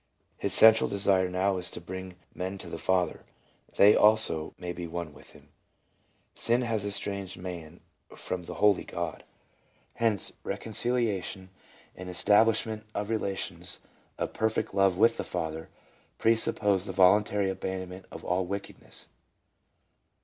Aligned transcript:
His 0.39 0.55
central 0.55 0.89
desire 0.89 1.29
now 1.29 1.57
is 1.57 1.69
to 1.69 1.79
bring 1.79 2.15
men 2.33 2.57
to 2.57 2.67
the 2.67 2.79
Father, 2.79 3.23
that 3.67 3.75
they 3.75 3.95
also 3.95 4.55
may 4.57 4.73
be 4.73 4.87
one 4.87 5.13
with 5.13 5.29
Him. 5.33 5.49
Sin 6.33 6.63
has 6.63 6.83
estranged 6.83 7.37
man 7.37 7.81
from 8.15 8.45
the 8.45 8.55
Holy 8.55 8.83
God, 8.83 9.23
hence 9.97 10.31
reconciliation 10.43 11.51
and 11.95 12.05
318 12.07 12.07
LETJBA: 12.07 12.07
the 12.07 12.19
establishment 12.19 12.83
of 12.95 13.09
relations 13.11 13.79
of 14.17 14.33
perfect 14.33 14.73
love 14.73 14.97
with 14.97 15.17
the 15.17 15.23
Father 15.23 15.69
presuppose 16.17 16.85
the 16.85 16.91
voluntary 16.93 17.51
abandonment 17.51 18.07
of 18.11 18.25
all 18.25 18.43
wickedness. 18.47 19.07